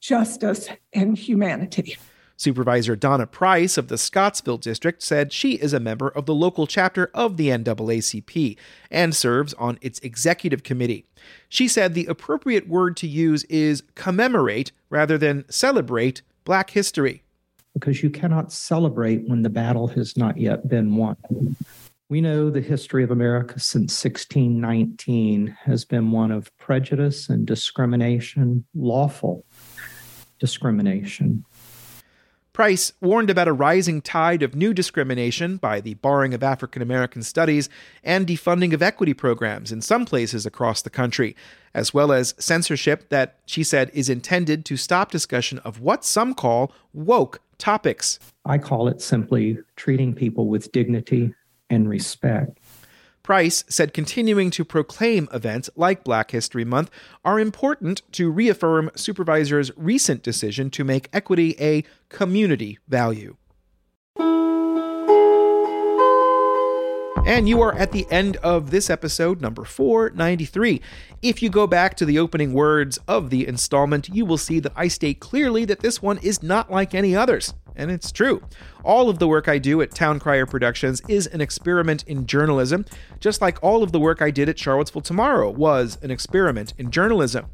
justice, 0.00 0.68
and 0.92 1.16
humanity. 1.16 1.96
Supervisor 2.40 2.96
Donna 2.96 3.26
Price 3.26 3.76
of 3.76 3.88
the 3.88 3.98
Scottsville 3.98 4.56
District 4.56 5.02
said 5.02 5.30
she 5.30 5.56
is 5.56 5.74
a 5.74 5.78
member 5.78 6.08
of 6.08 6.24
the 6.24 6.34
local 6.34 6.66
chapter 6.66 7.10
of 7.12 7.36
the 7.36 7.48
NAACP 7.48 8.56
and 8.90 9.14
serves 9.14 9.52
on 9.54 9.78
its 9.82 9.98
executive 9.98 10.62
committee. 10.62 11.04
She 11.50 11.68
said 11.68 11.92
the 11.92 12.06
appropriate 12.06 12.66
word 12.66 12.96
to 12.96 13.06
use 13.06 13.44
is 13.44 13.82
commemorate 13.94 14.72
rather 14.88 15.18
than 15.18 15.44
celebrate 15.50 16.22
Black 16.44 16.70
history. 16.70 17.22
Because 17.74 18.02
you 18.02 18.08
cannot 18.08 18.52
celebrate 18.52 19.28
when 19.28 19.42
the 19.42 19.50
battle 19.50 19.88
has 19.88 20.16
not 20.16 20.38
yet 20.38 20.66
been 20.66 20.96
won. 20.96 21.18
We 22.08 22.22
know 22.22 22.48
the 22.48 22.62
history 22.62 23.04
of 23.04 23.10
America 23.10 23.60
since 23.60 24.02
1619 24.02 25.58
has 25.64 25.84
been 25.84 26.10
one 26.10 26.30
of 26.30 26.56
prejudice 26.56 27.28
and 27.28 27.46
discrimination, 27.46 28.64
lawful 28.74 29.44
discrimination. 30.38 31.44
Price 32.52 32.92
warned 33.00 33.30
about 33.30 33.46
a 33.46 33.52
rising 33.52 34.02
tide 34.02 34.42
of 34.42 34.56
new 34.56 34.74
discrimination 34.74 35.56
by 35.56 35.80
the 35.80 35.94
barring 35.94 36.34
of 36.34 36.42
African 36.42 36.82
American 36.82 37.22
studies 37.22 37.68
and 38.02 38.26
defunding 38.26 38.72
of 38.72 38.82
equity 38.82 39.14
programs 39.14 39.70
in 39.70 39.80
some 39.80 40.04
places 40.04 40.44
across 40.44 40.82
the 40.82 40.90
country, 40.90 41.36
as 41.74 41.94
well 41.94 42.10
as 42.10 42.34
censorship 42.38 43.08
that 43.08 43.36
she 43.46 43.62
said 43.62 43.90
is 43.94 44.08
intended 44.08 44.64
to 44.64 44.76
stop 44.76 45.12
discussion 45.12 45.58
of 45.60 45.80
what 45.80 46.04
some 46.04 46.34
call 46.34 46.72
woke 46.92 47.40
topics. 47.56 48.18
I 48.44 48.58
call 48.58 48.88
it 48.88 49.00
simply 49.00 49.58
treating 49.76 50.12
people 50.12 50.48
with 50.48 50.72
dignity 50.72 51.32
and 51.70 51.88
respect. 51.88 52.58
Price 53.22 53.64
said 53.68 53.92
continuing 53.92 54.50
to 54.50 54.64
proclaim 54.64 55.28
events 55.32 55.68
like 55.76 56.04
Black 56.04 56.30
History 56.30 56.64
Month 56.64 56.90
are 57.24 57.38
important 57.38 58.02
to 58.12 58.30
reaffirm 58.30 58.90
supervisors' 58.94 59.70
recent 59.76 60.22
decision 60.22 60.70
to 60.70 60.84
make 60.84 61.08
equity 61.12 61.54
a 61.60 61.84
community 62.08 62.78
value. 62.88 63.36
And 67.26 67.48
you 67.48 67.60
are 67.60 67.74
at 67.76 67.92
the 67.92 68.06
end 68.10 68.38
of 68.38 68.70
this 68.70 68.90
episode, 68.90 69.40
number 69.40 69.64
493. 69.64 70.80
If 71.22 71.42
you 71.42 71.50
go 71.50 71.66
back 71.66 71.94
to 71.96 72.04
the 72.04 72.18
opening 72.18 72.54
words 72.54 72.98
of 73.06 73.30
the 73.30 73.46
installment, 73.46 74.08
you 74.08 74.24
will 74.24 74.38
see 74.38 74.58
that 74.60 74.72
I 74.74 74.88
state 74.88 75.20
clearly 75.20 75.64
that 75.66 75.80
this 75.80 76.02
one 76.02 76.18
is 76.18 76.42
not 76.42 76.70
like 76.70 76.94
any 76.94 77.14
others. 77.14 77.54
And 77.80 77.90
it's 77.90 78.12
true. 78.12 78.42
All 78.84 79.08
of 79.08 79.18
the 79.18 79.26
work 79.26 79.48
I 79.48 79.56
do 79.56 79.80
at 79.80 79.92
Town 79.92 80.20
Crier 80.20 80.44
Productions 80.44 81.00
is 81.08 81.26
an 81.28 81.40
experiment 81.40 82.04
in 82.06 82.26
journalism, 82.26 82.84
just 83.20 83.40
like 83.40 83.58
all 83.62 83.82
of 83.82 83.90
the 83.90 83.98
work 83.98 84.20
I 84.20 84.30
did 84.30 84.50
at 84.50 84.58
Charlottesville 84.58 85.00
Tomorrow 85.00 85.48
was 85.48 85.96
an 86.02 86.10
experiment 86.10 86.74
in 86.76 86.90
journalism. 86.90 87.46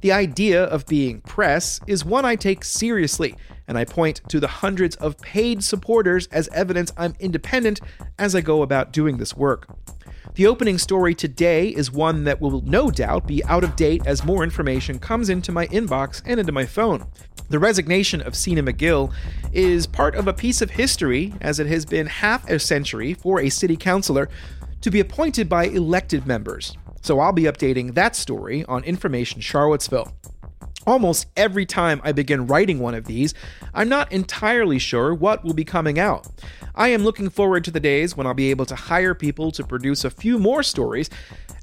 The 0.00 0.12
idea 0.12 0.64
of 0.64 0.86
being 0.86 1.20
press 1.20 1.78
is 1.86 2.06
one 2.06 2.24
I 2.24 2.36
take 2.36 2.64
seriously, 2.64 3.36
and 3.68 3.76
I 3.76 3.84
point 3.84 4.22
to 4.28 4.40
the 4.40 4.48
hundreds 4.48 4.96
of 4.96 5.18
paid 5.18 5.62
supporters 5.62 6.26
as 6.28 6.48
evidence 6.54 6.90
I'm 6.96 7.14
independent 7.20 7.82
as 8.18 8.34
I 8.34 8.40
go 8.40 8.62
about 8.62 8.94
doing 8.94 9.18
this 9.18 9.36
work. 9.36 9.68
The 10.36 10.46
opening 10.46 10.78
story 10.78 11.14
today 11.14 11.68
is 11.68 11.92
one 11.92 12.24
that 12.24 12.40
will 12.40 12.62
no 12.62 12.90
doubt 12.90 13.26
be 13.26 13.44
out 13.44 13.62
of 13.62 13.76
date 13.76 14.06
as 14.06 14.24
more 14.24 14.42
information 14.42 14.98
comes 14.98 15.28
into 15.28 15.52
my 15.52 15.66
inbox 15.68 16.22
and 16.24 16.40
into 16.40 16.52
my 16.52 16.64
phone. 16.64 17.06
The 17.48 17.60
resignation 17.60 18.20
of 18.20 18.34
Sena 18.34 18.62
Magill 18.62 19.12
is 19.52 19.86
part 19.86 20.16
of 20.16 20.26
a 20.26 20.32
piece 20.32 20.60
of 20.60 20.70
history, 20.70 21.32
as 21.40 21.60
it 21.60 21.68
has 21.68 21.86
been 21.86 22.06
half 22.06 22.48
a 22.50 22.58
century 22.58 23.14
for 23.14 23.40
a 23.40 23.50
city 23.50 23.76
councilor 23.76 24.28
to 24.80 24.90
be 24.90 24.98
appointed 24.98 25.48
by 25.48 25.66
elected 25.66 26.26
members. 26.26 26.76
So 27.02 27.20
I'll 27.20 27.32
be 27.32 27.44
updating 27.44 27.94
that 27.94 28.16
story 28.16 28.64
on 28.64 28.82
Information 28.82 29.40
Charlottesville. 29.40 30.12
Almost 30.86 31.26
every 31.36 31.66
time 31.66 32.00
I 32.04 32.12
begin 32.12 32.46
writing 32.46 32.78
one 32.78 32.94
of 32.94 33.06
these, 33.06 33.34
I'm 33.74 33.88
not 33.88 34.12
entirely 34.12 34.78
sure 34.78 35.12
what 35.12 35.44
will 35.44 35.52
be 35.52 35.64
coming 35.64 35.98
out. 35.98 36.28
I 36.76 36.88
am 36.88 37.02
looking 37.02 37.28
forward 37.28 37.64
to 37.64 37.72
the 37.72 37.80
days 37.80 38.16
when 38.16 38.24
I'll 38.24 38.34
be 38.34 38.50
able 38.50 38.66
to 38.66 38.76
hire 38.76 39.14
people 39.14 39.50
to 39.52 39.64
produce 39.64 40.04
a 40.04 40.10
few 40.10 40.38
more 40.38 40.62
stories, 40.62 41.10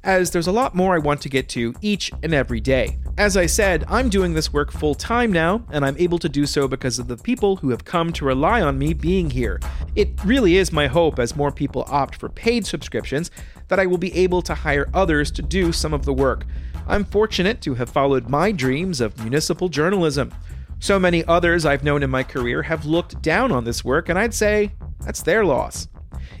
as 0.02 0.30
there's 0.30 0.46
a 0.46 0.52
lot 0.52 0.74
more 0.74 0.94
I 0.94 0.98
want 0.98 1.22
to 1.22 1.30
get 1.30 1.48
to 1.50 1.72
each 1.80 2.12
and 2.22 2.34
every 2.34 2.60
day. 2.60 2.98
As 3.16 3.36
I 3.36 3.46
said, 3.46 3.84
I'm 3.88 4.10
doing 4.10 4.34
this 4.34 4.52
work 4.52 4.70
full 4.70 4.94
time 4.94 5.32
now, 5.32 5.64
and 5.70 5.86
I'm 5.86 5.96
able 5.96 6.18
to 6.18 6.28
do 6.28 6.44
so 6.44 6.68
because 6.68 6.98
of 6.98 7.08
the 7.08 7.16
people 7.16 7.56
who 7.56 7.70
have 7.70 7.86
come 7.86 8.12
to 8.14 8.26
rely 8.26 8.60
on 8.60 8.76
me 8.78 8.92
being 8.92 9.30
here. 9.30 9.58
It 9.96 10.10
really 10.24 10.56
is 10.56 10.70
my 10.70 10.86
hope, 10.86 11.18
as 11.18 11.34
more 11.34 11.52
people 11.52 11.86
opt 11.88 12.16
for 12.16 12.28
paid 12.28 12.66
subscriptions, 12.66 13.30
that 13.68 13.80
I 13.80 13.86
will 13.86 13.96
be 13.96 14.14
able 14.14 14.42
to 14.42 14.54
hire 14.54 14.90
others 14.92 15.30
to 15.30 15.42
do 15.42 15.72
some 15.72 15.94
of 15.94 16.04
the 16.04 16.12
work. 16.12 16.44
I'm 16.86 17.04
fortunate 17.04 17.62
to 17.62 17.74
have 17.74 17.88
followed 17.88 18.28
my 18.28 18.52
dreams 18.52 19.00
of 19.00 19.18
municipal 19.18 19.68
journalism. 19.68 20.32
So 20.80 20.98
many 20.98 21.24
others 21.24 21.64
I've 21.64 21.82
known 21.84 22.02
in 22.02 22.10
my 22.10 22.22
career 22.22 22.62
have 22.62 22.84
looked 22.84 23.22
down 23.22 23.52
on 23.52 23.64
this 23.64 23.84
work, 23.84 24.10
and 24.10 24.18
I'd 24.18 24.34
say 24.34 24.72
that's 25.00 25.22
their 25.22 25.44
loss. 25.44 25.88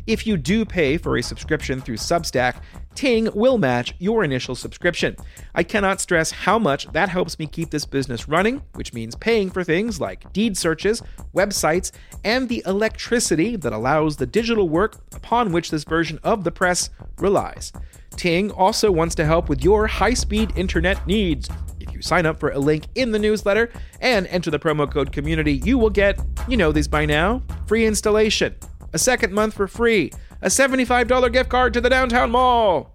If 0.06 0.26
you 0.26 0.36
do 0.36 0.66
pay 0.66 0.98
for 0.98 1.16
a 1.16 1.22
subscription 1.22 1.80
through 1.80 1.96
Substack, 1.96 2.56
Ting 2.94 3.28
will 3.34 3.58
match 3.58 3.94
your 3.98 4.22
initial 4.22 4.54
subscription. 4.54 5.16
I 5.54 5.62
cannot 5.62 6.00
stress 6.00 6.30
how 6.30 6.58
much 6.58 6.86
that 6.92 7.08
helps 7.08 7.38
me 7.38 7.46
keep 7.46 7.70
this 7.70 7.86
business 7.86 8.28
running, 8.28 8.62
which 8.74 8.92
means 8.92 9.16
paying 9.16 9.50
for 9.50 9.64
things 9.64 10.00
like 10.00 10.32
deed 10.32 10.56
searches, 10.56 11.02
websites, 11.34 11.90
and 12.22 12.48
the 12.48 12.62
electricity 12.66 13.56
that 13.56 13.72
allows 13.72 14.16
the 14.16 14.26
digital 14.26 14.68
work 14.68 14.96
upon 15.14 15.52
which 15.52 15.70
this 15.70 15.84
version 15.84 16.20
of 16.22 16.44
the 16.44 16.52
press 16.52 16.90
relies. 17.18 17.72
Ting 18.16 18.50
also 18.52 18.90
wants 18.90 19.14
to 19.16 19.24
help 19.24 19.48
with 19.48 19.62
your 19.62 19.86
high 19.86 20.14
speed 20.14 20.52
internet 20.56 21.06
needs. 21.06 21.48
If 21.80 21.92
you 21.92 22.00
sign 22.02 22.26
up 22.26 22.40
for 22.40 22.50
a 22.50 22.58
link 22.58 22.86
in 22.94 23.10
the 23.10 23.18
newsletter 23.18 23.70
and 24.00 24.26
enter 24.28 24.50
the 24.50 24.58
promo 24.58 24.90
code 24.90 25.12
community, 25.12 25.54
you 25.64 25.78
will 25.78 25.90
get, 25.90 26.18
you 26.48 26.56
know 26.56 26.72
these 26.72 26.88
by 26.88 27.04
now, 27.06 27.42
free 27.66 27.86
installation, 27.86 28.54
a 28.92 28.98
second 28.98 29.32
month 29.32 29.54
for 29.54 29.68
free, 29.68 30.12
a 30.42 30.48
$75 30.48 31.32
gift 31.32 31.50
card 31.50 31.74
to 31.74 31.80
the 31.80 31.90
downtown 31.90 32.30
mall. 32.30 32.93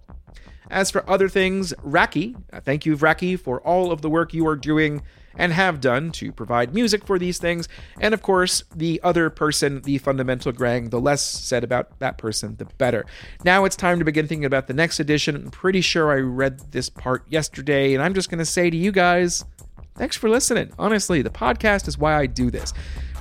As 0.70 0.90
for 0.90 1.08
other 1.10 1.28
things, 1.28 1.74
Raki, 1.82 2.36
uh, 2.52 2.60
thank 2.60 2.86
you, 2.86 2.94
Raki, 2.94 3.36
for 3.36 3.60
all 3.62 3.90
of 3.90 4.02
the 4.02 4.08
work 4.08 4.32
you 4.32 4.46
are 4.46 4.56
doing 4.56 5.02
and 5.36 5.52
have 5.52 5.80
done 5.80 6.12
to 6.12 6.32
provide 6.32 6.74
music 6.74 7.04
for 7.04 7.18
these 7.18 7.38
things. 7.38 7.68
And 8.00 8.14
of 8.14 8.22
course, 8.22 8.62
the 8.74 9.00
other 9.02 9.30
person, 9.30 9.82
the 9.82 9.98
fundamental 9.98 10.52
Grang, 10.52 10.90
the 10.90 11.00
less 11.00 11.22
said 11.22 11.64
about 11.64 11.98
that 11.98 12.18
person, 12.18 12.56
the 12.56 12.64
better. 12.64 13.04
Now 13.44 13.64
it's 13.64 13.76
time 13.76 13.98
to 13.98 14.04
begin 14.04 14.26
thinking 14.26 14.44
about 14.44 14.66
the 14.66 14.74
next 14.74 15.00
edition. 15.00 15.36
I'm 15.36 15.50
pretty 15.50 15.80
sure 15.80 16.10
I 16.10 16.16
read 16.16 16.72
this 16.72 16.88
part 16.88 17.24
yesterday, 17.28 17.94
and 17.94 18.02
I'm 18.02 18.14
just 18.14 18.30
going 18.30 18.38
to 18.38 18.44
say 18.44 18.70
to 18.70 18.76
you 18.76 18.92
guys, 18.92 19.44
thanks 19.96 20.16
for 20.16 20.28
listening. 20.28 20.72
Honestly, 20.78 21.22
the 21.22 21.30
podcast 21.30 21.88
is 21.88 21.98
why 21.98 22.16
I 22.16 22.26
do 22.26 22.50
this. 22.50 22.72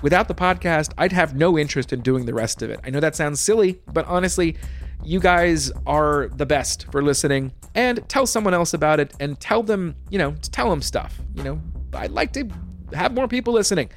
Without 0.02 0.28
the 0.28 0.36
podcast, 0.36 0.94
I'd 0.98 1.12
have 1.12 1.36
no 1.36 1.58
interest 1.58 1.92
in 1.92 2.02
doing 2.02 2.26
the 2.26 2.34
rest 2.34 2.62
of 2.62 2.70
it. 2.70 2.80
I 2.86 2.90
know 2.90 3.02
that 3.02 3.16
sounds 3.16 3.40
silly, 3.40 3.82
but 3.92 4.06
honestly, 4.08 4.56
you 5.04 5.20
guys 5.20 5.72
are 5.86 6.30
the 6.30 6.46
best 6.46 6.92
for 6.92 7.02
listening. 7.02 7.54
And 7.76 8.08
tell 8.10 8.26
someone 8.26 8.54
else 8.54 8.74
about 8.74 9.00
it 9.00 9.14
and 9.20 9.40
tell 9.40 9.64
them, 9.64 9.96
you 10.10 10.18
know, 10.18 10.36
tell 10.52 10.70
them 10.70 10.82
stuff. 10.82 11.20
You 11.36 11.44
know, 11.44 11.62
I'd 11.94 12.12
like 12.12 12.34
to 12.34 12.50
have 12.94 13.14
more 13.14 13.28
people 13.28 13.54
listening. 13.54 13.90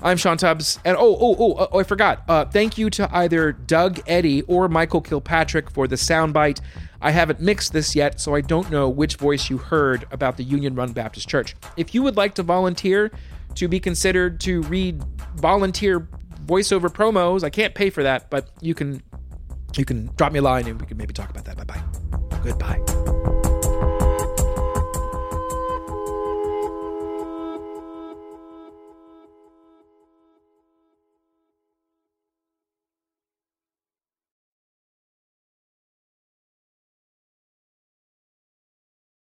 I'm 0.00 0.18
Sean 0.18 0.36
Tubbs, 0.36 0.78
and 0.84 0.98
oh, 0.98 1.16
oh, 1.18 1.36
oh, 1.38 1.68
oh 1.72 1.78
I 1.78 1.82
forgot. 1.82 2.24
Uh, 2.28 2.44
thank 2.44 2.76
you 2.76 2.90
to 2.90 3.08
either 3.16 3.52
Doug 3.52 4.00
Eddy 4.06 4.42
or 4.42 4.68
Michael 4.68 5.00
Kilpatrick 5.00 5.70
for 5.70 5.88
the 5.88 5.96
soundbite. 5.96 6.60
I 7.00 7.10
haven't 7.10 7.40
mixed 7.40 7.72
this 7.72 7.96
yet, 7.96 8.20
so 8.20 8.34
I 8.34 8.42
don't 8.42 8.70
know 8.70 8.88
which 8.88 9.16
voice 9.16 9.48
you 9.48 9.56
heard 9.56 10.06
about 10.10 10.36
the 10.36 10.42
Union 10.42 10.74
Run 10.74 10.92
Baptist 10.92 11.28
Church. 11.28 11.56
If 11.78 11.94
you 11.94 12.02
would 12.02 12.16
like 12.16 12.34
to 12.34 12.42
volunteer 12.42 13.12
to 13.54 13.66
be 13.66 13.80
considered 13.80 14.40
to 14.40 14.62
read 14.62 15.02
volunteer 15.36 16.06
voiceover 16.44 16.90
promos, 16.90 17.42
I 17.42 17.50
can't 17.50 17.74
pay 17.74 17.88
for 17.88 18.02
that, 18.02 18.28
but 18.28 18.50
you 18.60 18.74
can 18.74 19.02
you 19.80 19.84
can 19.84 20.10
drop 20.16 20.32
me 20.32 20.38
a 20.38 20.42
line 20.42 20.66
and 20.66 20.80
we 20.80 20.86
can 20.86 20.96
maybe 20.96 21.12
talk 21.12 21.30
about 21.30 21.44
that. 21.44 21.56
Bye 21.56 21.64
bye. 21.64 21.82
Goodbye. 22.42 23.40